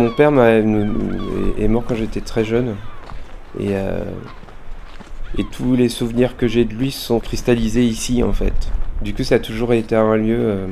Mon 0.00 0.08
père 0.08 0.32
est 0.42 1.68
mort 1.68 1.84
quand 1.86 1.94
j'étais 1.94 2.22
très 2.22 2.42
jeune. 2.42 2.74
Et, 3.58 3.76
euh, 3.76 4.02
et 5.36 5.44
tous 5.44 5.76
les 5.76 5.90
souvenirs 5.90 6.38
que 6.38 6.48
j'ai 6.48 6.64
de 6.64 6.72
lui 6.72 6.90
sont 6.90 7.20
cristallisés 7.20 7.84
ici 7.84 8.22
en 8.22 8.32
fait. 8.32 8.70
Du 9.02 9.12
coup, 9.12 9.24
ça 9.24 9.34
a 9.34 9.38
toujours 9.40 9.74
été 9.74 9.94
un 9.94 10.16
lieu 10.16 10.38
euh, 10.38 10.66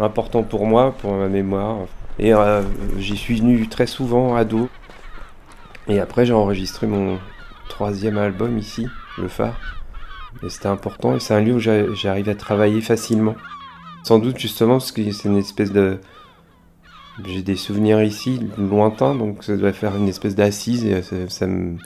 important 0.00 0.42
pour 0.42 0.66
moi, 0.66 0.92
pour 0.98 1.12
ma 1.12 1.28
mémoire. 1.28 1.76
Et 2.18 2.34
euh, 2.34 2.62
j'y 2.98 3.16
suis 3.16 3.36
venu 3.36 3.68
très 3.68 3.86
souvent 3.86 4.34
ado. 4.34 4.68
Et 5.86 6.00
après, 6.00 6.26
j'ai 6.26 6.32
enregistré 6.32 6.88
mon 6.88 7.18
troisième 7.68 8.18
album 8.18 8.58
ici, 8.58 8.88
Le 9.18 9.28
Phare. 9.28 9.56
Et 10.42 10.50
c'était 10.50 10.66
important 10.66 11.14
et 11.14 11.20
c'est 11.20 11.34
un 11.34 11.40
lieu 11.40 11.54
où 11.54 11.60
j'arrive 11.94 12.28
à 12.28 12.34
travailler 12.34 12.80
facilement. 12.80 13.36
Sans 14.02 14.18
doute 14.18 14.36
justement 14.36 14.78
parce 14.78 14.90
que 14.90 15.12
c'est 15.12 15.28
une 15.28 15.36
espèce 15.36 15.70
de... 15.70 16.00
J'ai 17.26 17.42
des 17.42 17.56
souvenirs 17.56 18.02
ici, 18.02 18.40
lointains, 18.56 19.14
donc 19.14 19.42
ça 19.42 19.56
doit 19.56 19.72
faire 19.72 19.96
une 19.96 20.08
espèce 20.08 20.34
d'assise 20.34 20.84
et 20.84 21.02
ça, 21.02 21.46
me... 21.46 21.76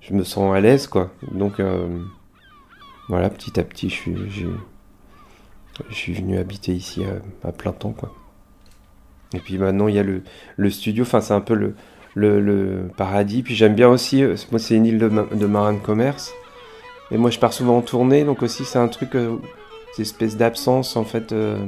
je 0.00 0.14
me 0.14 0.24
sens 0.24 0.54
à 0.54 0.60
l'aise, 0.60 0.86
quoi. 0.88 1.12
Donc 1.30 1.60
euh, 1.60 1.86
voilà, 3.08 3.30
petit 3.30 3.60
à 3.60 3.62
petit, 3.62 3.88
je 3.88 3.94
suis, 3.94 4.16
je 5.88 5.94
suis 5.94 6.12
venu 6.12 6.38
habiter 6.38 6.72
ici 6.72 7.02
à, 7.44 7.52
plein 7.52 7.72
temps, 7.72 7.92
quoi. 7.92 8.12
Et 9.32 9.38
puis 9.40 9.58
maintenant, 9.58 9.88
il 9.88 9.94
y 9.94 9.98
a 9.98 10.02
le, 10.02 10.22
le 10.56 10.70
studio, 10.70 11.02
enfin 11.02 11.20
c'est 11.20 11.34
un 11.34 11.40
peu 11.40 11.54
le, 11.54 11.74
le, 12.14 12.40
le 12.40 12.90
paradis. 12.96 13.42
Puis 13.42 13.54
j'aime 13.54 13.74
bien 13.74 13.88
aussi, 13.88 14.22
euh, 14.22 14.36
moi 14.50 14.58
c'est 14.58 14.74
une 14.76 14.86
île 14.86 14.98
de, 14.98 15.08
de 15.08 15.46
marin 15.46 15.72
de 15.74 15.78
commerce. 15.78 16.32
Et 17.10 17.18
moi 17.18 17.30
je 17.30 17.38
pars 17.38 17.52
souvent 17.52 17.78
en 17.78 17.82
tournée, 17.82 18.24
donc 18.24 18.42
aussi 18.42 18.64
c'est 18.64 18.78
un 18.78 18.88
truc, 18.88 19.14
euh, 19.14 19.36
cette 19.90 20.00
espèce 20.00 20.36
d'absence 20.36 20.96
en 20.96 21.04
fait, 21.04 21.32
euh, 21.32 21.58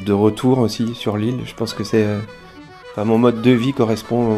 de 0.00 0.12
retour 0.12 0.58
aussi 0.58 0.94
sur 0.94 1.16
l'île. 1.16 1.40
Je 1.44 1.54
pense 1.54 1.74
que 1.74 1.84
c'est... 1.84 2.06
enfin, 2.90 3.04
mon 3.04 3.18
mode 3.18 3.42
de 3.42 3.50
vie 3.50 3.72
correspond 3.72 4.36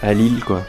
à 0.00 0.14
l'île, 0.14 0.44
quoi. 0.44 0.62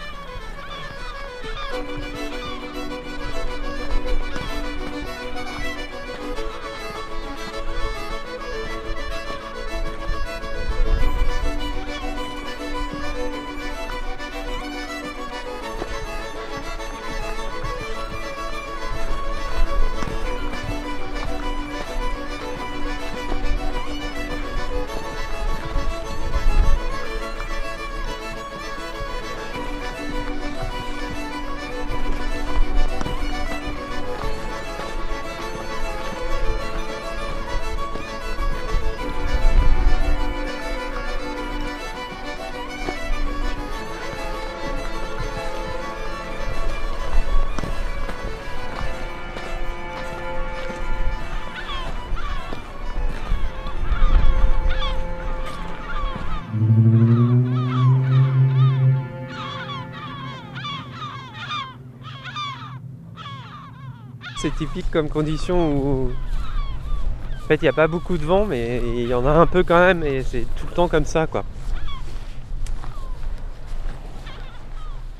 C'est 64.58 64.66
typique 64.66 64.90
comme 64.91 65.09
condition 65.09 65.75
où 65.75 66.12
en 67.36 67.47
fait 67.47 67.56
il 67.56 67.64
n'y 67.64 67.69
a 67.69 67.74
pas 67.74 67.88
beaucoup 67.88 68.18
de 68.18 68.25
vent 68.25 68.46
mais 68.46 68.81
il 68.86 69.08
y 69.08 69.14
en 69.14 69.25
a 69.25 69.31
un 69.31 69.46
peu 69.46 69.64
quand 69.64 69.80
même 69.80 70.03
et 70.03 70.24
c'est 70.24 70.46
tout 70.56 70.66
le 70.68 70.74
temps 70.74 70.88
comme 70.88 71.06
ça 71.06 71.28
quoi. 71.28 71.44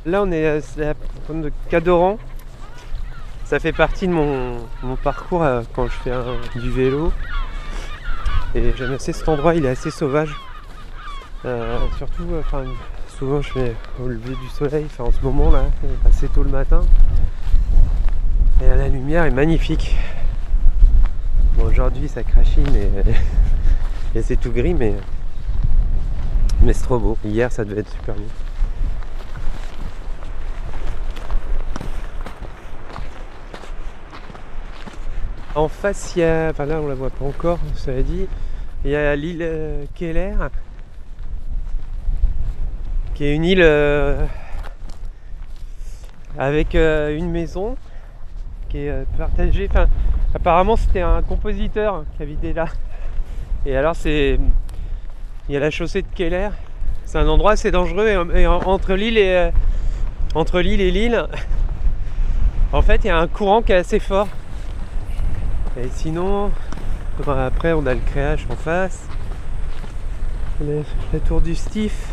Là 0.06 0.24
on 0.24 0.32
est 0.32 0.48
à 0.48 0.60
la 0.78 0.94
de 1.30 1.52
Cadoran. 1.70 2.18
Ça 3.46 3.60
fait 3.60 3.72
partie 3.72 4.08
de 4.08 4.14
mon, 4.14 4.58
parcours 5.04 5.44
euh, 5.44 5.62
quand 5.76 5.86
je 5.86 5.92
fais 5.92 6.12
du 6.60 6.72
vélo. 6.72 7.12
Et 8.56 8.74
j'aime 8.76 8.94
assez 8.94 9.14
cet 9.14 9.30
endroit, 9.30 9.54
il 9.56 9.66
est 9.66 9.70
assez 9.70 9.92
sauvage. 9.92 10.36
Euh, 11.46 11.78
surtout, 11.98 12.24
euh, 12.32 12.66
souvent 13.18 13.42
je 13.42 13.50
fais 13.52 13.76
au 14.02 14.08
lever 14.08 14.36
du 14.36 14.50
soleil, 14.50 14.88
en 14.98 15.12
ce 15.12 15.22
moment 15.22 15.52
là, 15.52 15.66
assez 16.08 16.28
tôt 16.30 16.44
le 16.44 16.50
matin. 16.50 16.82
La 18.70 18.88
lumière 18.88 19.26
est 19.26 19.32
magnifique. 19.32 19.96
Aujourd'hui 21.62 22.08
ça 22.08 22.24
crachine 22.24 22.66
et, 24.16 24.22
c'est 24.22 24.38
tout 24.38 24.52
gris, 24.52 24.74
mais, 24.74 24.96
c'est 26.72 26.84
trop 26.84 26.98
beau. 26.98 27.18
Hier 27.26 27.52
ça 27.52 27.66
devait 27.66 27.82
être 27.82 27.92
super 27.92 28.16
beau. 28.16 28.22
En 35.56 35.68
face, 35.68 36.14
il 36.16 36.20
y 36.20 36.24
a, 36.24 36.50
enfin 36.50 36.66
là 36.66 36.80
on 36.82 36.88
la 36.88 36.96
voit 36.96 37.10
pas 37.10 37.26
encore, 37.26 37.60
ça 37.76 37.92
dit, 38.02 38.28
il 38.86 38.92
y 38.92 38.96
a 38.96 39.16
l'île 39.16 39.42
euh, 39.42 39.86
Keller, 39.94 40.36
qui 43.14 43.26
est 43.26 43.36
une 43.36 43.46
île 43.46 43.62
euh, 43.62 44.26
avec 46.38 46.74
euh, 46.74 47.16
une 47.16 47.30
maison 47.30 47.76
euh, 48.76 49.04
partagé. 49.18 49.68
Enfin, 49.70 49.88
apparemment, 50.34 50.76
c'était 50.76 51.02
un 51.02 51.22
compositeur 51.22 52.06
qui 52.16 52.24
habitait 52.24 52.54
là. 52.54 52.66
Et 53.66 53.76
alors, 53.76 53.96
c'est. 53.96 54.40
Il 55.48 55.54
y 55.54 55.58
a 55.58 55.60
la 55.60 55.72
chaussée 55.72 56.02
de 56.02 56.08
Keller. 56.16 56.50
C'est 57.06 57.18
un 57.18 57.28
endroit 57.28 57.52
assez 57.52 57.72
dangereux. 57.72 58.08
Et, 58.36 58.48
entre 58.48 58.94
l'île 58.94 59.18
et. 59.18 59.36
Euh, 59.36 59.52
entre 60.36 60.62
l'île 60.62 60.82
et 60.82 60.90
l'île, 60.90 61.28
en 62.72 62.82
fait, 62.82 63.02
il 63.04 63.08
y 63.08 63.10
a 63.12 63.20
un 63.20 63.28
courant 63.28 63.62
qui 63.62 63.72
est 63.72 63.76
assez 63.76 64.00
fort. 64.00 64.28
Et 65.78 65.88
sinon, 65.90 66.52
après, 67.28 67.74
on 67.74 67.86
a 67.86 67.94
le 67.94 68.00
créage 68.00 68.48
en 68.50 68.56
face. 68.56 69.08
La, 70.62 71.20
tour 71.20 71.42
du 71.42 71.56
Stif. 71.56 72.10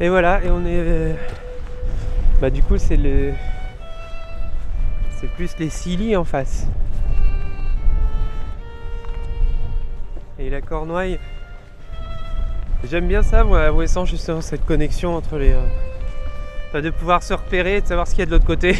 Et 0.00 0.08
voilà, 0.08 0.42
et 0.44 0.50
on 0.50 0.64
est. 0.66 1.14
Bah 2.40 2.50
du 2.50 2.62
coup 2.62 2.78
c'est 2.78 2.96
le. 2.96 3.32
C'est 5.20 5.28
plus 5.28 5.56
les 5.58 5.70
Silly 5.70 6.16
en 6.16 6.24
face. 6.24 6.66
Et 10.38 10.50
la 10.50 10.60
Cornouaille. 10.60 11.20
J'aime 12.90 13.06
bien 13.06 13.22
ça, 13.22 13.44
moi, 13.44 13.60
à 13.60 13.70
justement 14.04 14.40
cette 14.40 14.66
connexion 14.66 15.14
entre 15.14 15.38
les. 15.38 15.52
Euh, 15.52 16.80
de 16.80 16.90
pouvoir 16.90 17.22
se 17.22 17.34
repérer, 17.34 17.80
de 17.80 17.86
savoir 17.86 18.08
ce 18.08 18.12
qu'il 18.12 18.20
y 18.20 18.22
a 18.22 18.26
de 18.26 18.32
l'autre 18.32 18.46
côté. 18.46 18.76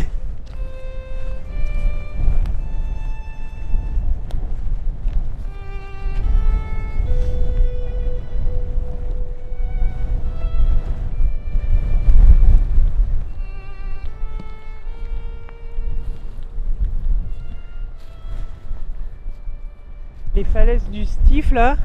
Falaises 20.52 20.84
du 20.90 21.06
Stif 21.06 21.50
là, 21.50 21.76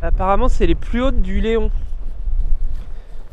apparemment 0.00 0.48
c'est 0.48 0.66
les 0.66 0.74
plus 0.74 1.02
hautes 1.02 1.20
du 1.20 1.40
Léon. 1.40 1.70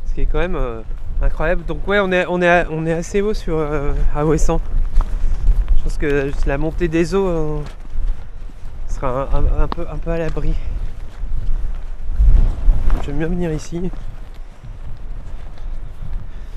Ce 0.06 0.14
qui 0.14 0.20
est 0.20 0.26
quand 0.26 0.38
même 0.38 0.56
euh, 0.56 0.82
incroyable. 1.22 1.64
Donc 1.64 1.88
ouais 1.88 1.98
on 2.00 2.12
est, 2.12 2.26
on 2.28 2.42
est, 2.42 2.66
on 2.70 2.84
est 2.84 2.92
assez 2.92 3.22
haut 3.22 3.32
sur 3.32 3.56
euh. 3.56 3.94
Je 4.14 5.82
pense 5.82 5.98
que 5.98 6.30
la 6.46 6.58
montée 6.58 6.88
des 6.88 7.14
eaux 7.14 7.26
euh, 7.26 7.60
sera 8.86 9.28
un, 9.32 9.66
peu, 9.66 9.86
un 9.90 9.96
peu 9.96 10.10
à 10.10 10.18
l'abri. 10.18 10.54
J'aime 13.06 13.16
bien 13.16 13.28
venir 13.28 13.50
ici. 13.50 13.90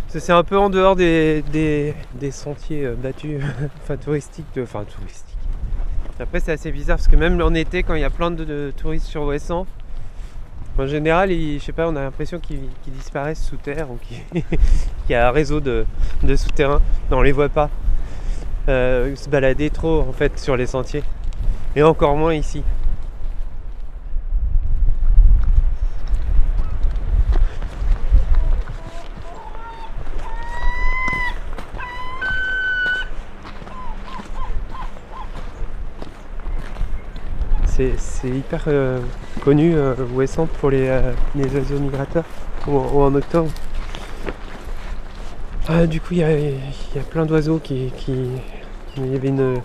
C'est 0.09 0.31
un 0.31 0.43
peu 0.43 0.57
en 0.57 0.69
dehors 0.69 0.95
des, 0.95 1.43
des, 1.51 2.31
sentiers 2.31 2.87
battus, 2.87 3.41
enfin 3.83 3.97
touristiques, 3.97 4.45
de, 4.55 4.63
enfin 4.63 4.85
touristiques 4.85 5.34
après, 6.19 6.39
c'est 6.39 6.53
assez 6.53 6.71
bizarre 6.71 6.97
parce 6.97 7.07
que 7.07 7.15
même 7.15 7.41
en 7.41 7.53
été, 7.53 7.83
quand 7.83 7.93
il 7.93 8.01
y 8.01 8.05
a 8.05 8.09
plein 8.09 8.31
de, 8.31 8.71
touristes 8.77 9.07
sur 9.07 9.23
Ouessant, 9.23 9.67
en 10.77 10.87
général, 10.87 11.29
on 11.77 11.95
a 11.95 12.01
l'impression 12.01 12.39
qu'ils 12.39 12.69
disparaissent 12.87 13.43
sous 13.43 13.57
terre 13.57 13.89
ou 13.91 13.97
qu'il 14.33 14.43
y 15.09 15.13
a 15.13 15.27
un 15.27 15.31
réseau 15.31 15.59
de, 15.59 15.85
souterrains. 16.35 16.81
Non, 17.11 17.17
on 17.17 17.21
les 17.21 17.31
voit 17.31 17.49
pas 17.49 17.69
euh, 18.67 19.15
se 19.15 19.29
balader 19.29 19.69
trop 19.69 20.01
en 20.01 20.11
fait 20.11 20.39
sur 20.39 20.55
les 20.57 20.65
sentiers. 20.65 21.03
Et 21.75 21.83
encore 21.83 22.15
moins 22.15 22.33
ici. 22.33 22.63
C'est 37.75 38.29
hyper 38.29 38.63
euh, 38.67 38.99
connu 39.43 39.75
euh, 39.75 39.95
pour 40.59 40.69
les, 40.69 40.87
euh, 40.87 41.11
les 41.35 41.53
oiseaux 41.55 41.79
migrateurs 41.79 42.23
ou, 42.67 42.77
en- 42.77 43.13
octobre. 43.15 43.49
Ah, 45.67 45.85
du 45.87 45.99
coup, 45.99 46.13
il 46.13 46.19
y 46.19 46.21
y 46.21 46.99
a 46.99 47.03
plein 47.09 47.25
d'oiseaux 47.25 47.59
qui, 47.59 47.91
Il 48.97 49.11
y 49.11 49.15
avait 49.15 49.27
une. 49.27 49.61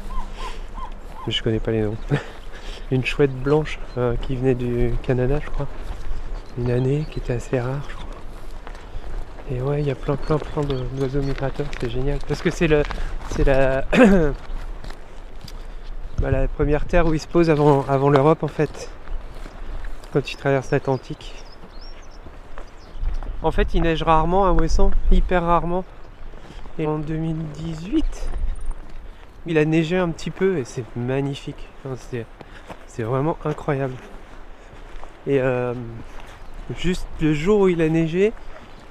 Je 1.28 1.42
connais 1.42 1.60
pas 1.60 1.70
les 1.70 1.82
noms. 1.82 1.96
une 2.90 3.04
chouette 3.04 3.32
blanche 3.32 3.78
euh, 3.96 4.16
qui 4.22 4.34
venait 4.34 4.54
du 4.56 4.92
Canada, 5.02 5.38
je 5.44 5.50
crois. 5.50 5.68
Une 6.58 6.70
année 6.70 7.06
qui 7.10 7.20
était 7.20 7.34
assez 7.34 7.60
rare, 7.60 7.86
je 7.88 7.94
crois. 7.94 8.06
Et 9.52 9.60
ouais, 9.62 9.80
il 9.82 9.86
y 9.86 9.90
a 9.90 9.94
plein, 9.94 10.16
plein, 10.16 10.38
plein 10.38 10.62
d'oiseaux 10.96 11.22
migrateurs, 11.22 11.66
c'est 11.80 11.90
génial. 11.90 12.18
Parce 12.26 12.42
que 12.42 12.50
c'est 12.50 12.66
le, 12.66 12.82
c'est 13.30 13.44
la, 13.44 13.84
bah, 16.20 16.30
la 16.30 16.48
première 16.48 16.84
terre 16.84 17.06
où 17.06 17.14
ils 17.14 17.20
se 17.20 17.26
posent 17.26 17.48
avant, 17.48 18.10
l'Europe 18.10 18.42
en 18.42 18.48
fait. 18.48 18.90
Quand 20.12 20.20
tu 20.20 20.36
traverses 20.36 20.70
l'Atlantique. 20.70 21.34
En 23.42 23.50
fait, 23.50 23.72
il 23.72 23.82
neige 23.82 24.02
rarement 24.02 24.44
à 24.46 24.52
Ouessant, 24.52 24.90
hyper 25.10 25.44
rarement. 25.44 25.84
Et 26.78 26.86
en 26.86 26.98
2018, 26.98 28.28
il 29.46 29.56
a 29.56 29.64
neigé 29.64 29.96
un 29.96 30.10
petit 30.10 30.30
peu 30.30 30.58
et 30.58 30.64
c'est 30.64 30.84
magnifique. 30.94 31.68
C'est, 31.96 33.02
vraiment 33.02 33.38
incroyable. 33.46 33.94
Et 35.26 35.40
euh, 35.40 35.72
juste 36.76 37.06
le 37.22 37.32
jour 37.32 37.60
où 37.60 37.68
il 37.68 37.80
a 37.80 37.88
neigé, 37.88 38.34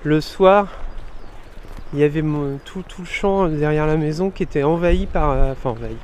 le 0.04 0.20
soir, 0.20 0.68
il 1.94 2.00
y 2.00 2.04
avait 2.04 2.24
tout 2.66 2.84
le 2.98 3.06
champ 3.06 3.48
derrière 3.48 3.86
la 3.86 3.98
maison 3.98 4.32
qui 4.32 4.42
était 4.42 4.64
envahi 4.64 5.06
par. 5.06 5.30
euh, 5.30 5.52
Enfin, 5.52 5.72
envahi. 5.72 5.96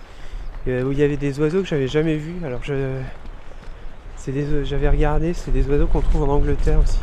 Euh, 0.68 0.84
où 0.84 0.92
il 0.92 0.98
y 0.98 1.04
avait 1.04 1.18
des 1.18 1.40
oiseaux 1.40 1.62
que 1.62 1.68
j'avais 1.68 1.88
jamais 1.88 2.16
vus. 2.16 2.44
Alors, 2.44 2.62
j'avais 2.64 3.04
regardé, 4.90 5.34
c'est 5.34 5.52
des 5.52 5.68
oiseaux 5.70 5.86
qu'on 5.86 6.02
trouve 6.02 6.24
en 6.24 6.34
Angleterre 6.34 6.80
aussi. 6.80 7.00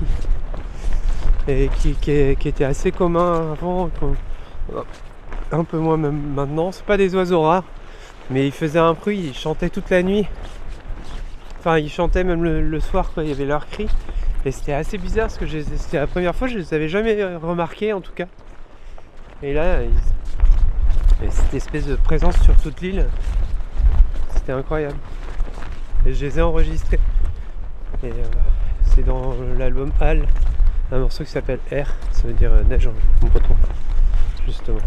Et 1.47 1.71
qui, 1.81 1.93
qui, 1.95 2.11
étaient 2.11 2.65
assez 2.65 2.91
communs 2.91 3.53
avant, 3.53 3.89
qu'on- 4.01 4.17
un 5.53 5.65
peu 5.65 5.79
moins 5.79 5.97
même 5.97 6.35
maintenant. 6.35 6.73
C'est 6.73 6.85
pas 6.85 6.97
des 6.97 7.15
oiseaux 7.15 7.43
rares, 7.43 7.65
mais 8.31 8.47
ils 8.47 8.53
faisaient 8.53 8.79
un 8.79 8.95
bruit, 8.95 9.27
ils 9.29 9.35
chantaient 9.35 9.71
toute 9.71 9.91
la 9.91 10.03
nuit. 10.03 10.27
Enfin, 11.61 11.79
ils 11.79 11.91
chantaient 11.91 12.25
même 12.25 12.43
le, 12.43 12.81
soir 12.81 13.13
quand 13.15 13.23
il 13.23 13.29
y 13.29 13.33
avait 13.33 13.45
leur 13.45 13.69
cri. 13.69 13.87
Et 14.45 14.51
c'était 14.51 14.73
assez 14.73 14.99
bizarre 14.99 15.27
parce 15.27 15.39
que 15.39 15.47
c'était 15.47 15.99
la 15.99 16.09
première 16.09 16.35
fois, 16.35 16.49
je 16.49 16.59
les 16.59 16.75
avais 16.75 16.89
jamais 16.89 17.21
euh, 17.21 17.39
remarqués 17.39 17.93
en 17.93 18.01
tout 18.01 18.13
cas. 18.13 18.27
Et 19.41 19.55
là, 19.55 19.83
ils- 19.83 21.25
et 21.25 21.31
cette 21.31 21.55
espèce 21.55 21.87
de 21.87 21.95
présence 21.95 22.37
sur 22.43 22.57
toute 22.57 22.81
l'île, 22.81 23.07
c'était 24.43 24.53
incroyable. 24.53 24.97
Et 26.05 26.13
je 26.13 26.27
les 26.27 26.39
ai 26.39 26.43
enregistrés. 26.43 26.99
Et 28.03 28.09
euh, 28.09 28.25
c'est 28.87 29.05
dans 29.05 29.35
l'album 29.57 29.93
Hal, 30.01 30.27
un 30.91 30.99
morceau 30.99 31.23
qui 31.23 31.31
s'appelle 31.31 31.61
R, 31.71 31.87
ça 32.11 32.27
veut 32.27 32.33
dire 32.33 32.53
euh, 32.53 32.65
neige 32.65 32.89
en 32.89 33.27
breton, 33.27 33.55
justement. 34.45 34.79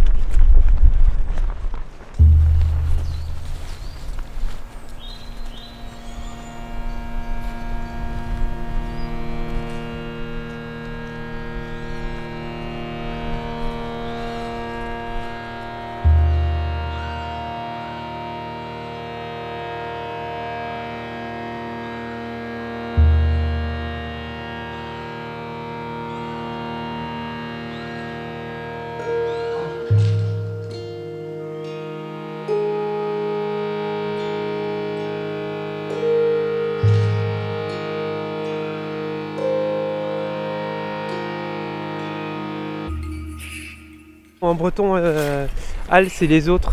En 44.45 44.53
breton, 44.53 44.95
euh, 44.95 45.47
Al, 45.89 46.09
c'est 46.11 46.27
les 46.27 46.49
autres. 46.49 46.71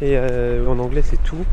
Et 0.00 0.16
euh, 0.16 0.66
en 0.66 0.78
anglais, 0.78 1.02
c'est 1.04 1.22
tout. 1.22 1.44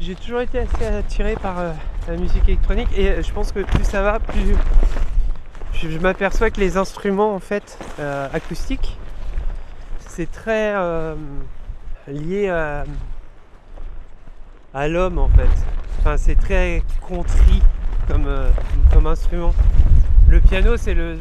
J'ai 0.00 0.14
toujours 0.14 0.40
été 0.40 0.60
assez 0.60 0.86
attiré 0.86 1.34
par 1.34 1.58
euh, 1.58 1.72
la 2.06 2.16
musique 2.16 2.48
électronique 2.48 2.88
et 2.96 3.08
euh, 3.08 3.22
je 3.22 3.30
pense 3.30 3.52
que 3.52 3.60
plus 3.60 3.84
ça 3.84 4.00
va, 4.00 4.18
plus 4.18 4.56
je, 5.74 5.98
m'aperçois 5.98 6.50
que 6.50 6.60
les 6.60 6.78
instruments 6.78 7.34
en 7.34 7.40
fait 7.40 7.78
acoustiques, 8.32 8.96
c'est 10.06 10.30
très 10.30 10.74
lié 12.06 12.48
à 14.74 14.88
l'homme 14.88 15.18
en 15.18 15.28
fait. 15.28 15.87
Enfin, 15.98 16.16
c'est 16.16 16.36
très 16.36 16.82
contrit 17.00 17.60
comme, 18.06 18.26
euh, 18.26 18.50
comme 18.92 19.06
instrument. 19.06 19.52
Le 20.28 20.40
piano, 20.40 20.76
c'est 20.76 20.94
le, 20.94 21.16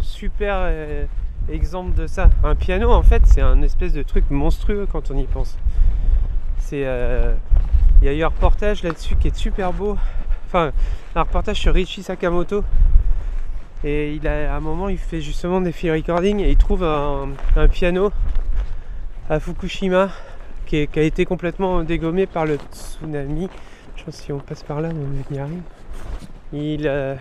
super 0.00 0.56
euh, 0.58 1.04
exemple 1.48 1.94
de 1.94 2.06
ça. 2.06 2.28
Un 2.42 2.56
piano, 2.56 2.90
en 2.90 3.02
fait, 3.02 3.22
c'est 3.26 3.40
un 3.40 3.62
espèce 3.62 3.92
de 3.92 4.02
truc 4.02 4.24
monstrueux 4.30 4.86
quand 4.90 5.10
on 5.10 5.16
y 5.16 5.24
pense. 5.24 5.56
C'est, 6.58 6.82
euh, 6.84 7.34
il 8.02 8.06
y 8.06 8.08
a 8.08 8.14
eu 8.14 8.24
un 8.24 8.28
reportage 8.28 8.82
là-dessus 8.82 9.14
qui 9.16 9.28
est 9.28 9.36
super 9.36 9.72
beau. 9.72 9.96
Enfin, 10.46 10.72
un 11.14 11.22
reportage 11.22 11.60
sur 11.60 11.72
Richie 11.72 12.02
Sakamoto. 12.02 12.64
Et 13.84 14.14
il 14.14 14.26
a, 14.26 14.52
à 14.52 14.56
un 14.56 14.60
moment, 14.60 14.88
il 14.88 14.98
fait 14.98 15.20
justement 15.20 15.60
des 15.60 15.70
field 15.70 15.94
recordings 15.94 16.40
et 16.40 16.50
il 16.50 16.56
trouve 16.56 16.82
un, 16.82 17.28
piano 17.68 18.10
à 19.30 19.38
Fukushima 19.38 20.08
qui 20.66 20.88
a 20.96 21.00
été 21.02 21.24
complètement 21.24 21.84
dégommé 21.84 22.26
par 22.26 22.44
le 22.44 22.58
tsunami. 22.72 23.48
Si 24.10 24.32
on 24.32 24.38
passe 24.38 24.62
par 24.62 24.80
là, 24.80 24.90
on 24.90 25.34
y 25.34 25.38
arrive. 25.38 25.62
Il, 26.52 26.86
euh, 26.86 27.16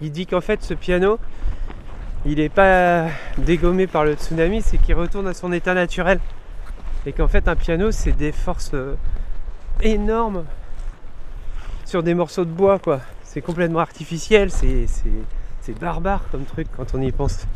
dit 0.00 0.26
qu'en 0.26 0.40
fait, 0.40 0.62
ce 0.62 0.74
piano, 0.74 1.18
il 2.24 2.36
n'est 2.36 2.48
pas 2.48 3.08
dégommé 3.38 3.88
par 3.88 4.04
le 4.04 4.14
tsunami, 4.14 4.62
c'est 4.62 4.78
qu'il 4.78 4.94
retourne 4.94 5.26
à 5.26 5.34
son 5.34 5.52
état 5.52 5.74
naturel. 5.74 6.20
Et 7.04 7.12
qu'en 7.12 7.26
fait, 7.26 7.48
un 7.48 7.56
piano, 7.56 7.90
c'est 7.90 8.12
des 8.12 8.30
forces 8.30 8.70
euh, 8.74 8.94
énormes 9.82 10.44
sur 11.84 12.04
des 12.04 12.14
morceaux 12.14 12.44
de 12.44 12.50
bois, 12.50 12.78
quoi. 12.78 13.00
C'est 13.24 13.40
complètement 13.40 13.80
artificiel, 13.80 14.50
c'est, 14.50 14.86
c'est, 14.86 15.78
barbare 15.80 16.24
comme 16.32 16.44
truc 16.44 16.66
quand 16.76 16.94
on 16.94 17.00
y 17.00 17.12
pense. 17.12 17.46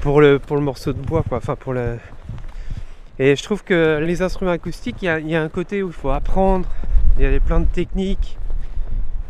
Pour 0.00 0.20
le, 0.20 0.38
pour 0.38 0.56
le 0.56 0.62
morceau 0.62 0.92
de 0.92 1.00
bois, 1.00 1.24
quoi. 1.28 1.38
Enfin, 1.38 1.56
pour 1.56 1.72
le. 1.72 1.98
Et 3.18 3.34
je 3.34 3.42
trouve 3.42 3.64
que 3.64 3.98
les 4.00 4.22
instruments 4.22 4.52
acoustiques, 4.52 5.02
il 5.02 5.28
y 5.28 5.34
a 5.34 5.42
un 5.42 5.48
côté 5.48 5.82
où 5.82 5.88
il 5.88 5.92
faut 5.92 6.10
apprendre, 6.10 6.68
il 7.18 7.24
y 7.30 7.34
a 7.34 7.40
plein 7.40 7.60
de 7.60 7.66
techniques. 7.66 8.38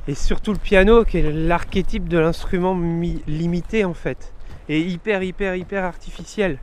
Et 0.06 0.14
surtout 0.14 0.52
le 0.52 0.58
piano, 0.58 1.04
qui 1.04 1.18
est 1.18 1.32
l'archétype 1.32 2.08
de 2.08 2.18
l'instrument 2.18 2.74
mi- 2.74 3.22
limité 3.26 3.84
en 3.84 3.94
fait. 3.94 4.32
Et 4.68 4.80
hyper, 4.80 5.22
hyper, 5.22 5.54
hyper 5.54 5.84
artificiel. 5.84 6.58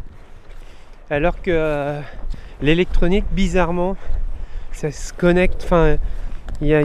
Alors 1.09 1.41
que 1.41 1.51
euh, 1.51 2.01
l'électronique, 2.61 3.25
bizarrement, 3.31 3.97
ça 4.71 4.91
se 4.91 5.13
connecte. 5.13 5.61
Enfin, 5.63 5.97
il 6.61 6.67
y 6.67 6.73
a, 6.73 6.81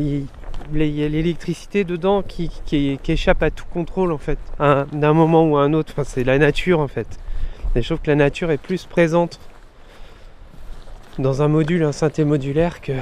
l'électricité 0.73 1.85
dedans 1.85 2.23
qui, 2.23 2.51
qui- 2.67 2.99
échappe 3.09 3.43
à 3.43 3.51
tout 3.51 3.65
contrôle 3.73 4.13
en 4.13 4.19
fait. 4.19 4.39
D'un 4.59 5.13
moment 5.15 5.45
ou 5.45 5.57
à 5.57 5.63
un 5.63 5.73
autre. 5.73 6.05
C'est 6.05 6.25
la 6.25 6.39
nature 6.39 6.81
en 6.81 6.89
fait. 6.89 7.19
Je 7.75 7.81
trouve 7.81 8.01
que 8.01 8.11
la 8.11 8.17
nature 8.17 8.51
est 8.51 8.59
plus 8.59 8.85
présente 8.85 9.41
dans 11.19 11.41
un 11.43 11.49
module, 11.49 11.83
un 11.85 11.93
synthé 11.93 12.25
modulaire 12.25 12.81
que, 12.81 12.93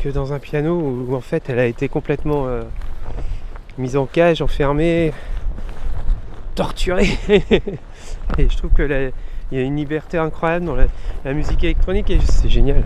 que 0.00 0.08
dans 0.08 0.32
un 0.32 0.38
piano 0.38 0.74
où, 0.80 1.14
en 1.14 1.20
fait 1.20 1.48
elle 1.50 1.58
a 1.58 1.66
été 1.66 1.88
complètement 1.88 2.46
euh, 2.46 2.62
mise 3.76 3.96
en 3.96 4.06
cage, 4.06 4.40
enfermée, 4.40 5.12
torturée. 6.54 7.10
et 7.28 8.48
je 8.48 8.56
trouve 8.56 8.70
que 8.70 9.10
il 9.52 9.58
y 9.58 9.60
a 9.60 9.64
une 9.64 9.76
liberté 9.76 10.16
incroyable 10.16 10.64
dans 10.64 10.76
la, 10.76 11.34
musique 11.34 11.62
électronique 11.64 12.10
et 12.10 12.18
c'est 12.20 12.48
génial. 12.48 12.82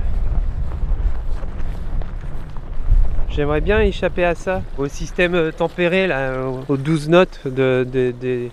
J'aimerais 3.30 3.60
bien 3.60 3.80
échapper 3.80 4.24
à 4.24 4.34
ça, 4.34 4.62
au 4.78 4.88
système 4.88 5.34
euh, 5.34 5.52
tempéré, 5.52 6.08
aux- 6.08 6.72
aux 6.72 6.76
12 6.76 7.08
notes 7.08 7.40
de 7.46 8.50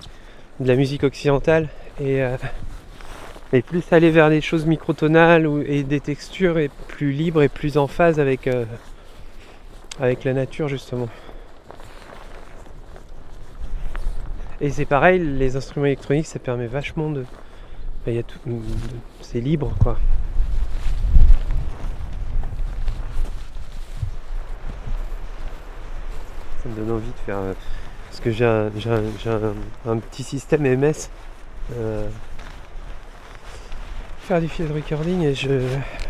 la 0.59 0.75
musique 0.75 1.03
occidentale 1.03 1.69
et, 1.99 2.21
euh, 2.21 2.35
et 3.53 3.61
plus 3.61 3.83
aller 3.91 4.11
vers 4.11 4.29
des 4.29 4.41
choses 4.41 4.65
microtonales 4.65 5.47
et 5.67 5.83
des 5.83 5.99
textures 5.99 6.57
et 6.57 6.69
plus 6.87 7.11
libres 7.11 7.41
et 7.43 7.49
plus 7.49 7.77
en 7.77 7.87
phase 7.87 8.19
avec, 8.19 8.47
euh, 8.47 8.65
avec 9.99 10.23
la 10.23 10.33
nature 10.33 10.67
justement. 10.67 11.09
Et 14.61 14.69
c'est 14.69 14.85
pareil, 14.85 15.19
les 15.19 15.55
instruments 15.55 15.87
électroniques, 15.87 16.27
ça 16.27 16.39
permet 16.39 16.67
vachement 16.67 17.09
de. 17.09 17.25
Tout. 18.05 18.39
C'est 19.21 19.39
libre, 19.41 19.73
quoi. 19.79 19.97
Ça 26.63 26.69
me 26.69 26.75
donne 26.75 26.91
envie 26.91 27.07
de 27.07 27.17
faire. 27.25 27.37
euh, 27.37 27.53
Parce 28.09 28.19
que 28.19 28.31
j'ai 28.31 28.45
un- 28.45 28.71
un 29.91 29.97
petit 29.97 30.23
système 30.23 30.65
MS. 30.65 31.09
euh, 31.77 32.07
faire 34.21 34.41
du 34.41 34.47
field 34.47 34.71
recording 34.71 35.23
et 35.23 35.35
je. 35.35 35.49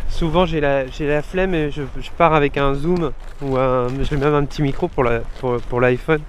Souvent 0.08 0.44
j'ai 0.44 0.60
la, 0.60 0.86
j'ai 0.88 1.08
la 1.08 1.22
flemme 1.22 1.54
et 1.54 1.70
je, 1.70 1.82
je 1.98 2.10
pars 2.10 2.34
avec 2.34 2.56
un 2.58 2.74
zoom 2.74 3.12
ou 3.40 3.56
un. 3.56 3.88
J'ai 4.02 4.16
même 4.16 4.34
un 4.34 4.44
petit 4.44 4.62
micro 4.62 4.88
pour 4.88 5.04
la, 5.04 5.20
pour, 5.40 5.60
pour 5.62 5.80
l'iPhone. 5.80 6.20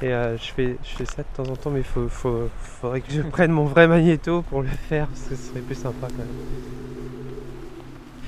Et 0.00 0.12
euh, 0.12 0.36
je, 0.36 0.52
fais, 0.52 0.76
je 0.84 0.96
fais 0.96 1.04
ça 1.04 1.22
de 1.22 1.42
temps 1.42 1.50
en 1.50 1.56
temps, 1.56 1.70
mais 1.70 1.82
faut, 1.82 2.08
faudrait 2.08 3.00
que 3.00 3.12
je 3.12 3.20
prenne 3.32 3.50
mon 3.50 3.64
vrai 3.64 3.88
magnéto 3.88 4.42
pour 4.42 4.62
le 4.62 4.68
faire, 4.68 5.08
parce 5.08 5.22
que 5.22 5.34
ce 5.34 5.48
serait 5.48 5.60
plus 5.60 5.74
sympa 5.74 6.06
quand 6.06 6.18
même. 6.18 6.28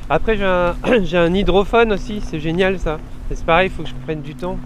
Après, 0.09 0.37
j'ai 0.37 0.45
un, 0.45 0.75
j'ai 1.05 1.19
un 1.19 1.33
hydrophone 1.33 1.93
aussi, 1.93 2.21
c'est 2.21 2.41
génial 2.41 2.81
ça. 2.81 2.99
C'est 3.33 3.45
pareil, 3.45 3.71
il 3.71 3.73
faut 3.73 3.85
que 3.85 3.89
je 3.89 3.95
prenne 3.95 4.23
du 4.23 4.35
temps. 4.35 4.59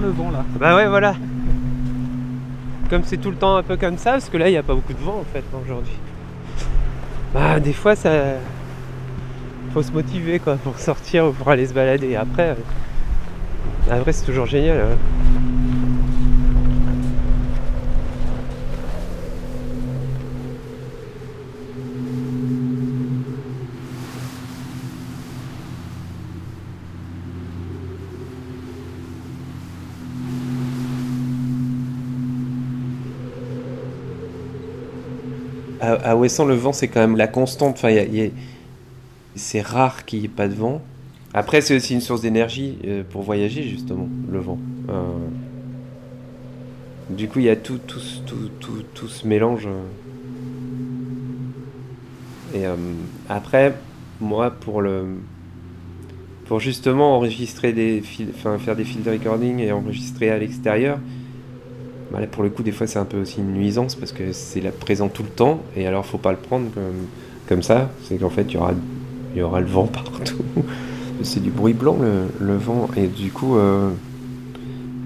Le 0.00 0.08
vent 0.08 0.30
là. 0.30 0.44
Bah 0.58 0.76
ouais, 0.76 0.86
voilà. 0.86 1.14
Comme 2.90 3.02
c'est 3.04 3.16
tout 3.16 3.30
le 3.30 3.36
temps 3.36 3.56
un 3.56 3.62
peu 3.62 3.76
comme 3.76 3.96
ça, 3.98 4.12
parce 4.12 4.28
que 4.28 4.36
là, 4.36 4.48
il 4.48 4.52
n'y 4.52 4.58
a 4.58 4.62
pas 4.62 4.74
beaucoup 4.74 4.92
de 4.92 4.98
vent 4.98 5.20
en 5.20 5.24
fait 5.32 5.44
aujourd'hui. 5.64 5.96
Bah, 7.32 7.58
des 7.60 7.72
fois, 7.72 7.96
ça. 7.96 8.10
Faut 9.72 9.82
se 9.82 9.90
motiver 9.90 10.38
quoi 10.38 10.54
pour 10.56 10.78
sortir 10.78 11.26
ou 11.26 11.32
pour 11.32 11.48
aller 11.50 11.66
se 11.66 11.74
balader. 11.74 12.14
Après, 12.14 12.50
euh, 12.50 12.54
après 13.98 14.12
c'est 14.12 14.24
toujours 14.24 14.46
génial. 14.46 14.78
hein. 14.78 14.96
À, 35.84 36.10
à 36.10 36.16
Ouessant, 36.16 36.44
le 36.46 36.54
vent, 36.54 36.72
c'est 36.72 36.88
quand 36.88 37.00
même 37.00 37.16
la 37.16 37.26
constante. 37.28 37.76
Enfin, 37.78 37.94
c'est 39.34 39.60
rare 39.60 40.04
qu'il 40.04 40.20
n'y 40.20 40.24
ait 40.26 40.28
pas 40.28 40.48
de 40.48 40.54
vent. 40.54 40.80
Après, 41.32 41.60
c'est 41.60 41.74
aussi 41.76 41.94
une 41.94 42.00
source 42.00 42.20
d'énergie 42.22 42.78
euh, 42.86 43.02
pour 43.08 43.22
voyager, 43.22 43.62
justement, 43.64 44.08
le 44.30 44.38
vent. 44.38 44.58
Euh, 44.88 45.02
Du 47.10 47.28
coup, 47.28 47.40
il 47.40 47.46
y 47.46 47.50
a 47.50 47.56
tout, 47.56 47.78
tout, 47.86 48.00
tout, 48.26 48.48
tout, 48.60 48.82
tout 48.94 49.08
ce 49.08 49.26
mélange. 49.26 49.66
euh. 49.66 49.82
Et 52.54 52.64
après, 53.28 53.74
moi, 54.20 54.50
pour 54.50 54.80
le. 54.80 55.04
Pour 56.46 56.60
justement 56.60 57.16
enregistrer 57.16 57.72
des 57.72 58.02
enfin, 58.36 58.58
faire 58.58 58.76
des 58.76 58.84
field 58.84 59.08
recording 59.08 59.58
et 59.60 59.72
enregistrer 59.72 60.30
à 60.30 60.38
l'extérieur, 60.38 60.98
bah 62.14 62.26
pour 62.26 62.42
le 62.42 62.50
coup, 62.50 62.62
des 62.62 62.72
fois, 62.72 62.86
c'est 62.86 62.98
un 62.98 63.04
peu 63.04 63.20
aussi 63.20 63.40
une 63.40 63.52
nuisance 63.52 63.94
parce 63.94 64.12
que 64.12 64.32
c'est 64.32 64.60
là 64.60 64.70
présent 64.70 65.08
tout 65.08 65.22
le 65.22 65.28
temps 65.28 65.62
et 65.76 65.86
alors 65.86 66.06
faut 66.06 66.18
pas 66.18 66.30
le 66.30 66.38
prendre 66.38 66.70
comme, 67.48 67.62
ça. 67.62 67.90
C'est 68.02 68.18
qu'en 68.18 68.30
fait, 68.30 68.42
il 68.42 68.54
y 68.54 68.56
aura, 68.56 68.72
y 69.34 69.42
aura 69.42 69.60
le 69.60 69.66
vent 69.66 69.86
partout. 69.92 70.44
c'est 71.22 71.42
du 71.42 71.50
bruit 71.50 71.74
blanc, 71.74 71.98
le, 72.40 72.56
vent. 72.56 72.88
Et 72.96 73.06
du 73.06 73.30
coup, 73.30 73.56
euh, 73.56 73.90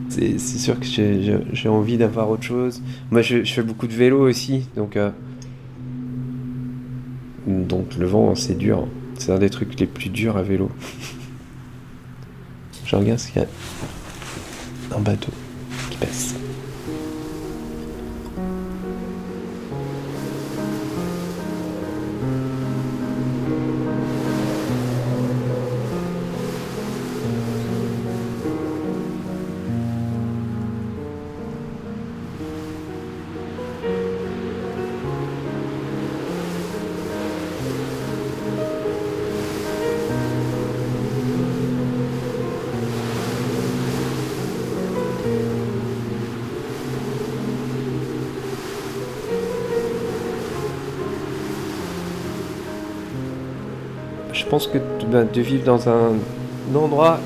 c'est 0.08 0.38
sûr 0.38 0.78
que 0.78 0.86
j'ai- 0.86 1.68
envie 1.68 1.96
d'avoir 1.96 2.30
autre 2.30 2.42
chose. 2.42 2.82
Moi, 3.10 3.22
je, 3.22 3.42
fais 3.44 3.62
beaucoup 3.62 3.86
de 3.86 3.92
vélo 3.94 4.28
aussi, 4.28 4.68
donc, 4.76 4.96
euh, 4.96 5.10
donc 7.46 7.96
le 7.96 8.06
vent, 8.06 8.34
c'est 8.34 8.56
dur. 8.56 8.86
C'est 9.18 9.32
un 9.32 9.38
des 9.38 9.50
trucs 9.50 9.78
les 9.80 9.86
plus 9.86 10.10
durs 10.10 10.36
à 10.36 10.42
vélo. 10.42 10.70
je 12.84 12.96
regarde 12.96 13.18
s'il 13.18 13.36
y 13.36 13.44
a 13.44 13.46
un 14.96 15.00
bateau 15.00 15.32
qui 15.90 15.98
passe. 15.98 16.37
Pense 54.48 54.66
que 54.66 54.78
de 54.78 55.40
vivre 55.40 55.64
dans 55.64 55.88
un, 55.88 56.12
endroit 56.74 57.18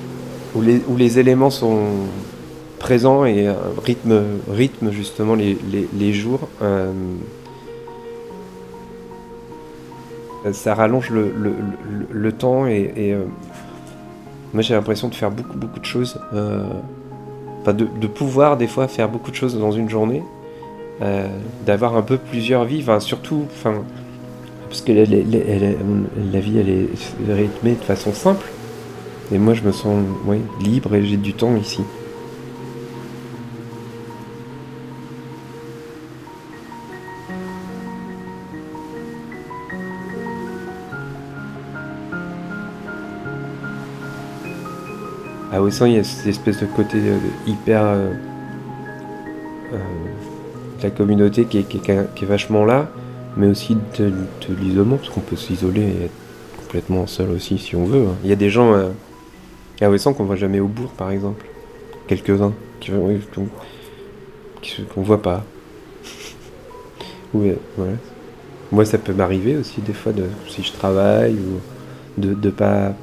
où 0.55 0.61
les, 0.61 0.83
où 0.89 0.97
les 0.97 1.19
éléments 1.19 1.51
sont 1.51 1.79
présents 2.79 3.25
et 3.25 3.49
euh, 3.49 3.55
rythme, 3.83 4.23
rythme 4.51 4.91
justement 4.91 5.35
les, 5.35 5.57
les, 5.71 5.89
les 5.93 6.13
jours, 6.13 6.49
euh, 6.63 6.93
ça 10.53 10.75
rallonge 10.75 11.11
le, 11.11 11.33
le, 11.37 11.55
le, 12.11 12.33
temps 12.33 12.67
et, 12.67 12.93
euh, 12.97 13.25
moi 14.53 14.63
j'ai 14.63 14.75
l'impression 14.75 15.09
de 15.09 15.15
faire 15.15 15.31
beaucoup 15.31 15.57
beaucoup 15.57 15.79
de 15.79 15.85
choses, 15.85 16.21
euh, 16.35 16.67
enfin 17.61 17.73
de, 17.73 17.87
de 18.01 18.07
pouvoir 18.09 18.57
des 18.57 18.67
fois 18.67 18.89
faire 18.89 19.09
beaucoup 19.09 19.31
de 19.31 19.37
choses 19.37 19.57
dans 19.57 19.71
une 19.71 19.89
journée, 19.89 20.23
euh, 21.01 21.29
d'avoir 21.65 21.97
un 21.97 22.03
peu 22.03 22.19
plusieurs 22.19 22.65
vies, 22.65 22.85
surtout, 22.99 23.47
parce 24.73 24.81
que 24.81 24.93
la, 24.93 25.05
la- 25.05 26.41
vie 26.41 26.57
elle 26.59 26.71
est 26.71 26.89
rythmée 27.35 27.73
de 27.73 27.85
façon 27.85 28.15
simple. 28.15 28.47
Et 29.31 29.37
moi 29.37 29.53
je 29.53 29.63
me 29.65 29.71
sens 29.71 30.03
libre 30.63 30.95
et 30.95 31.05
j'ai 31.05 31.19
du 31.19 31.35
temps 31.35 31.55
ici. 31.57 31.83
À 45.53 45.61
Ouessant, 45.63 45.85
il 45.87 45.95
y 45.95 45.99
a 45.99 46.05
cette 46.05 46.27
espèce 46.27 46.61
de 46.61 46.67
côté 46.67 46.97
euh, 46.99 47.19
hyper. 47.47 47.83
euh, 47.85 48.13
euh, 49.75 49.79
de 50.79 50.83
la 50.85 50.91
communauté 50.91 51.45
qui 51.45 51.59
est 51.59 52.25
vachement 52.25 52.65
là, 52.65 52.89
mais 53.37 53.47
aussi 53.47 53.77
de, 53.99 54.07
de 54.09 54.55
l'isolement, 54.61 54.97
parce 54.97 55.09
qu'on 55.11 55.21
peut 55.21 55.37
s'isoler 55.37 55.83
et 55.83 56.05
être 56.05 56.13
complètement 56.63 57.07
seul 57.07 57.31
aussi 57.31 57.59
si 57.59 57.77
on 57.77 57.85
veut. 57.85 58.03
hein. 58.07 58.15
Il 58.25 58.31
y 58.31 58.33
a 58.33 58.37
des 58.37 58.51
gens 58.51 58.73
euh, 58.75 58.89
à 59.81 59.91
Ouessant 59.91 60.13
qu'on 60.15 60.25
voit 60.25 60.37
jamais 60.37 60.61
au 60.61 60.69
bourg, 60.69 60.91
par 60.97 61.11
exemple. 61.11 61.45
Quelques-uns 62.07 62.53
qu'on 62.85 63.19
qu'on 64.95 65.03
voit 65.03 65.23
pas. 65.23 65.45
Voilà. 67.35 67.93
Moi, 68.71 68.85
ça 68.85 68.99
peut 68.99 69.13
m'arriver 69.13 69.57
aussi 69.57 69.81
des 69.81 69.93
fois, 69.93 70.13
de, 70.13 70.25
si 70.49 70.63
je 70.63 70.73
travaille 70.73 71.35
ou 71.35 72.21
de 72.21 72.35
ne 72.35 72.51
pas 72.51 72.95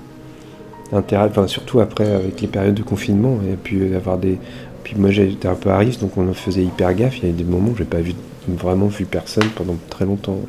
interagir, 0.91 1.31
enfin, 1.31 1.47
surtout 1.47 1.79
après 1.79 2.11
avec 2.11 2.39
les 2.41 2.47
périodes 2.47 2.75
de 2.75 2.83
confinement, 2.83 3.39
et 3.51 3.55
puis 3.55 3.93
avoir 3.95 4.17
des. 4.17 4.37
Puis 4.83 4.95
moi, 4.97 5.11
j'étais 5.11 5.47
un 5.47 5.55
peu 5.55 5.69
à 5.69 5.77
risque, 5.77 5.99
donc 5.99 6.17
on 6.17 6.33
faisait 6.33 6.63
hyper 6.63 6.93
gaffe. 6.93 7.19
Il 7.19 7.27
y 7.27 7.29
a 7.29 7.33
des 7.33 7.43
moments 7.43 7.71
où 7.71 7.75
j'ai 7.75 7.85
pas 7.85 8.01
vu, 8.01 8.13
vraiment 8.55 8.87
vu 8.87 9.05
personne 9.05 9.47
pendant 9.55 9.77
très 9.89 10.05
longtemps. 10.05 10.39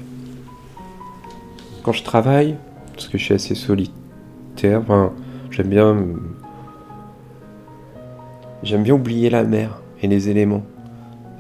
Quand 1.82 1.92
je 1.92 2.02
travaille, 2.02 2.56
parce 2.94 3.08
que 3.08 3.18
je 3.18 3.24
suis 3.24 3.34
assez 3.34 3.54
solitaire, 3.54 4.80
enfin, 4.80 5.12
j'aime 5.50 5.68
bien. 5.68 5.96
J'aime 8.62 8.82
bien 8.82 8.94
oublier 8.94 9.30
la 9.30 9.42
mer 9.42 9.80
et 10.02 10.06
les 10.06 10.28
éléments. 10.28 10.62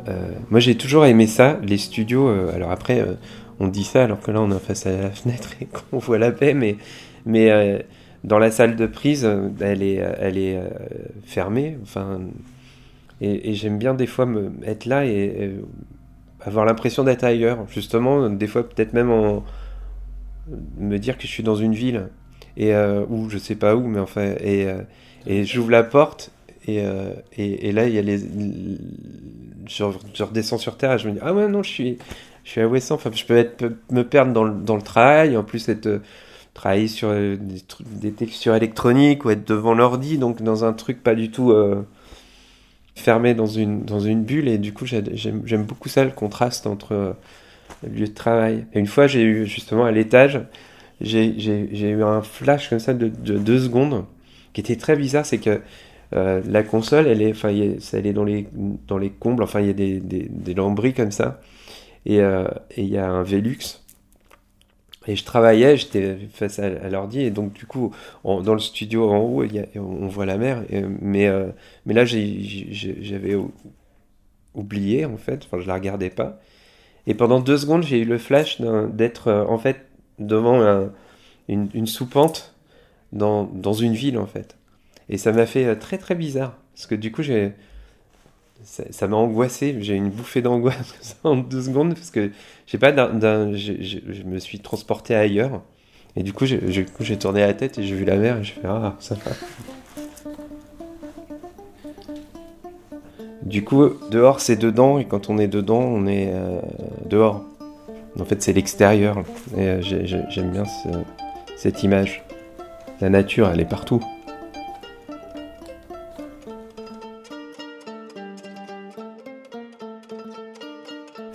Euh, 0.08 0.30
moi, 0.50 0.60
j'ai 0.60 0.76
toujours 0.76 1.04
aimé 1.04 1.26
ça, 1.26 1.58
les 1.62 1.76
studios. 1.76 2.28
euh, 2.28 2.54
alors 2.54 2.70
après, 2.70 3.00
euh, 3.00 3.14
on 3.58 3.68
dit 3.68 3.84
ça 3.84 4.04
alors 4.04 4.20
que 4.20 4.30
là, 4.30 4.40
on 4.40 4.50
est 4.50 4.58
face 4.58 4.86
à 4.86 4.92
la 4.92 5.10
fenêtre 5.10 5.50
et 5.60 5.66
qu'on 5.90 5.98
voit 5.98 6.18
la 6.18 6.30
baie, 6.30 6.54
mais, 6.54 6.76
mais 7.26 7.84
dans 8.24 8.38
la 8.38 8.50
salle 8.50 8.76
de 8.76 8.86
prise, 8.86 9.28
elle 9.60 9.82
est, 9.82 9.96
elle 10.18 10.38
est 10.38 10.58
fermée. 11.24 11.76
Enfin, 11.82 12.20
et, 13.20 13.52
j'aime 13.52 13.76
bien 13.76 13.92
des 13.92 14.06
fois 14.06 14.24
me, 14.24 14.50
être 14.64 14.86
là 14.86 15.04
et 15.04 15.52
avoir 16.42 16.64
l'impression 16.64 17.04
d'être 17.04 17.24
ailleurs. 17.24 17.66
Justement, 17.68 18.28
des 18.28 18.46
fois, 18.46 18.68
peut-être 18.68 18.92
même 18.92 19.10
me 20.78 20.98
dire 20.98 21.16
que 21.16 21.22
je 21.22 21.28
suis 21.28 21.42
dans 21.42 21.56
une 21.56 21.74
ville 21.74 22.08
et 22.56 22.74
euh, 22.74 23.04
ou 23.08 23.28
je 23.28 23.38
sais 23.38 23.54
pas 23.54 23.76
où, 23.76 23.86
mais 23.86 24.00
enfin, 24.00 24.34
et, 24.40 24.66
euh, 24.66 25.44
j'ouvre 25.44 25.70
la 25.70 25.82
porte 25.82 26.30
et, 26.66 26.80
euh, 26.80 27.12
et, 27.36 27.68
et, 27.68 27.72
là 27.72 27.86
il 27.86 27.94
y 27.94 27.98
a 27.98 28.02
les, 28.02 28.18
je, 29.66 29.84
redescends 30.22 30.58
sur 30.58 30.76
terre 30.76 30.92
et 30.92 30.98
je 30.98 31.08
me 31.08 31.14
dis 31.14 31.18
ah 31.22 31.32
ouais 31.32 31.48
non 31.48 31.62
je 31.62 31.70
suis 31.70 31.98
je 32.44 32.50
suis 32.50 32.60
à 32.60 32.68
Ouessant, 32.68 32.96
enfin 32.96 33.10
je 33.14 33.24
peux 33.24 33.36
être, 33.36 33.70
me 33.90 34.02
perdre 34.02 34.32
dans 34.32 34.44
le, 34.44 34.54
dans 34.54 34.76
le 34.76 34.82
travail, 34.82 35.36
en 35.36 35.44
plus 35.44 35.68
être 35.68 36.00
travailler 36.54 36.88
sur 36.88 37.12
des, 37.12 37.38
des 37.92 38.12
textures 38.12 38.54
électroniques 38.54 39.24
ou 39.24 39.30
être 39.30 39.46
devant 39.46 39.74
l'ordi, 39.74 40.18
donc 40.18 40.42
dans 40.42 40.64
un 40.64 40.72
truc 40.72 41.02
pas 41.02 41.14
du 41.14 41.30
tout 41.30 41.54
fermé 43.00 43.34
dans 43.34 43.46
une, 43.46 43.84
dans 43.84 44.00
une 44.00 44.22
bulle. 44.22 44.48
Et 44.48 44.58
du 44.58 44.72
coup, 44.72 44.86
j'aime 44.86 45.64
beaucoup 45.64 45.88
ça, 45.88 46.04
le 46.04 46.10
contraste 46.10 46.66
entre 46.66 46.92
euh, 46.92 47.12
le 47.82 47.90
lieu 47.90 48.06
de 48.06 48.14
travail. 48.14 48.66
Et 48.72 48.78
une 48.78 48.86
fois, 48.86 49.06
j'ai 49.06 49.22
eu 49.22 49.46
justement 49.46 49.84
à 49.84 49.90
l'étage, 49.90 50.40
j'ai 51.00 51.90
eu 51.90 52.02
un 52.02 52.22
flash 52.22 52.68
comme 52.68 52.78
ça 52.78 52.94
de, 52.94 53.08
de, 53.08 53.38
deux 53.38 53.60
secondes 53.60 54.04
qui 54.52 54.60
était 54.60 54.76
très 54.76 54.96
bizarre. 54.96 55.26
C'est 55.26 55.38
que 55.38 55.60
euh, 56.14 56.40
la 56.46 56.62
console, 56.62 57.06
elle 57.06 57.22
est, 57.22 57.30
enfin, 57.30 57.50
elle 57.50 58.06
est 58.06 58.12
dans 58.12 58.24
les, 58.24 58.46
dans 58.86 58.98
les 58.98 59.10
combles, 59.10 59.42
enfin, 59.42 59.60
il 59.60 59.66
y 59.66 59.70
a 59.70 59.74
des, 59.74 60.00
des, 60.00 60.54
lambris 60.54 60.92
comme 60.92 61.12
ça. 61.12 61.40
Et 62.06 62.20
euh, 62.20 62.48
il 62.76 62.88
y 62.88 62.98
a 62.98 63.08
un 63.08 63.22
Velux 63.22 63.80
et 65.06 65.16
je 65.16 65.24
travaillais, 65.24 65.76
j'étais 65.76 66.16
face 66.32 66.58
à, 66.58 66.66
à 66.66 66.88
l'ordi, 66.90 67.22
et 67.22 67.30
donc 67.30 67.52
du 67.54 67.64
coup, 67.66 67.92
dans 68.24 68.52
le 68.52 68.60
studio 68.60 69.10
en 69.10 69.18
haut, 69.18 69.44
on 69.76 70.08
voit 70.08 70.26
la 70.26 70.36
mer, 70.36 70.62
mais, 71.00 71.26
euh, 71.26 71.48
mais 71.86 71.94
là 71.94 72.04
j'avais 72.04 73.36
oublié 74.54 75.04
en 75.06 75.16
fait, 75.16 75.44
enfin 75.44 75.58
je 75.60 75.66
la 75.66 75.74
regardais 75.74 76.10
pas. 76.10 76.40
Et 77.06 77.14
pendant 77.14 77.40
deux 77.40 77.56
secondes, 77.56 77.82
j'ai 77.82 78.00
eu 78.00 78.04
le 78.04 78.18
flash 78.18 78.60
d'être 78.92 79.28
euh, 79.28 79.44
en 79.46 79.58
fait 79.58 79.86
devant 80.18 80.60
un, 80.60 80.92
une, 81.48 81.68
une 81.72 81.86
soupente 81.86 82.54
dans, 83.12 83.44
dans 83.44 83.72
une 83.72 83.94
ville 83.94 84.18
en 84.18 84.26
fait. 84.26 84.58
Et 85.08 85.16
ça 85.16 85.32
m'a 85.32 85.46
fait 85.46 85.64
euh, 85.64 85.74
très 85.76 85.96
très 85.96 86.14
bizarre, 86.14 86.58
parce 86.74 86.86
que 86.86 86.94
du 86.94 87.10
coup 87.10 87.22
j'ai 87.22 87.52
ça 88.62 89.08
m'a 89.08 89.16
angoissé. 89.16 89.76
J'ai 89.80 89.94
une 89.94 90.10
bouffée 90.10 90.42
d'angoisse 90.42 91.16
en 91.24 91.36
deux 91.36 91.62
secondes 91.62 91.94
parce 91.94 92.10
que 92.10 92.30
j'ai 92.66 92.78
pas 92.78 92.92
d'un, 92.92 93.54
je 93.54 94.22
me 94.24 94.38
suis 94.38 94.60
transporté 94.60 95.14
ailleurs. 95.14 95.62
Et 96.16 96.22
du 96.22 96.32
coup, 96.32 96.44
j'ai 96.44 97.18
tourné 97.18 97.40
la 97.40 97.54
tête 97.54 97.78
et 97.78 97.82
j'ai 97.82 97.94
vu 97.94 98.04
la 98.04 98.16
mer 98.16 98.38
et 98.38 98.44
je 98.44 98.52
fais 98.52 98.66
ah 98.66 98.96
ça 98.98 99.14
va. 99.14 99.30
Du 103.42 103.64
coup, 103.64 103.90
dehors 104.10 104.40
c'est 104.40 104.56
dedans 104.56 104.98
et 104.98 105.06
quand 105.06 105.30
on 105.30 105.38
est 105.38 105.48
dedans, 105.48 105.80
on 105.80 106.06
est 106.06 106.30
euh, 106.32 106.60
dehors. 107.06 107.44
En 108.18 108.24
fait, 108.24 108.42
c'est 108.42 108.52
l'extérieur. 108.52 109.22
Et 109.56 109.66
euh, 109.66 109.80
j'aime 109.82 110.50
bien 110.50 110.64
ce, 110.64 110.88
cette 111.56 111.82
image. 111.82 112.24
La 113.00 113.08
nature, 113.08 113.48
elle 113.52 113.60
est 113.60 113.68
partout. 113.68 114.02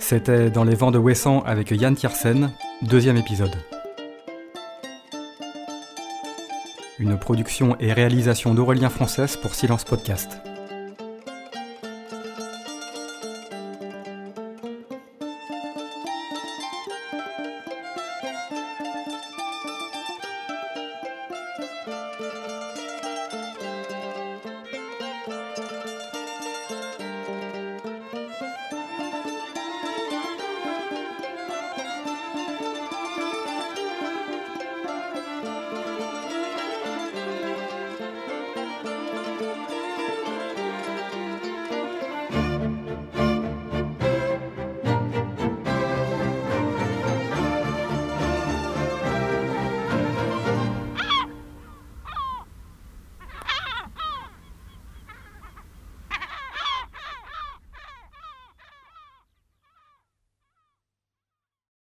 C'était 0.08 0.50
Dans 0.50 0.62
les 0.62 0.76
vents 0.76 0.92
de 0.92 0.98
Wesson 0.98 1.42
avec 1.44 1.72
Yann 1.72 1.96
Tiersen, 1.96 2.52
deuxième 2.80 3.16
épisode. 3.16 3.56
Une 7.00 7.18
production 7.18 7.76
et 7.80 7.92
réalisation 7.92 8.54
d'Aurélien 8.54 8.88
Française 8.88 9.36
pour 9.36 9.56
Silence 9.56 9.82
Podcast. 9.82 10.38